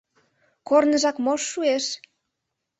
Корныжак 0.67 1.17
мош 1.25 1.41
шуэш? 1.51 1.85